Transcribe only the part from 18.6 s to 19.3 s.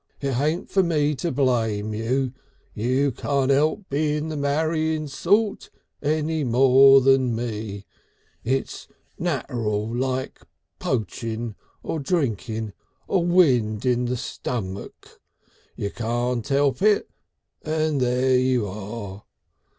are!